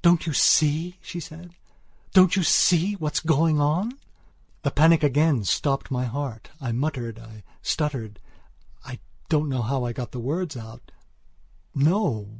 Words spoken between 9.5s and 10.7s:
know how I got the words